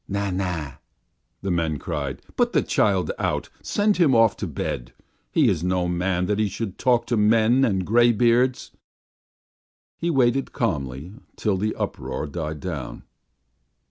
"Na! 0.07 0.31
Na!" 0.31 0.71
the 1.43 1.51
men 1.51 1.77
cried. 1.77 2.23
"Put 2.35 2.53
the 2.53 2.63
child 2.63 3.11
out!" 3.19 3.49
"Send 3.61 3.97
him 3.97 4.15
off 4.15 4.35
to 4.37 4.47
bed!" 4.47 4.93
"He 5.31 5.47
is 5.47 5.63
no 5.63 5.87
man 5.87 6.25
that 6.25 6.39
he 6.39 6.47
should 6.47 6.79
talk 6.79 7.05
to 7.05 7.15
men 7.17 7.63
and 7.63 7.85
graybeards!" 7.85 8.71
He 9.99 10.09
waited 10.09 10.53
calmly 10.53 11.13
till 11.35 11.55
the 11.57 11.75
uproar 11.75 12.25
died 12.25 12.61
down. 12.61 13.03